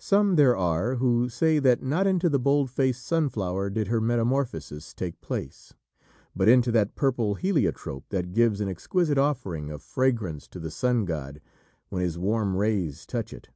Some 0.00 0.34
there 0.34 0.56
are 0.56 0.96
who 0.96 1.28
say 1.28 1.60
that 1.60 1.84
not 1.84 2.04
into 2.04 2.28
the 2.28 2.40
bold 2.40 2.68
faced 2.68 3.06
sunflower 3.06 3.70
did 3.70 3.86
her 3.86 4.00
metamorphosis 4.00 4.92
take 4.92 5.20
place, 5.20 5.72
but 6.34 6.48
into 6.48 6.72
that 6.72 6.96
purple 6.96 7.36
heliotrope 7.36 8.08
that 8.08 8.32
gives 8.32 8.60
an 8.60 8.68
exquisite 8.68 9.18
offering 9.18 9.70
of 9.70 9.80
fragrance 9.80 10.48
to 10.48 10.58
the 10.58 10.72
sun 10.72 11.04
god 11.04 11.40
when 11.90 12.02
his 12.02 12.18
warm 12.18 12.56
rays 12.56 13.06
touch 13.06 13.32
it. 13.32 13.50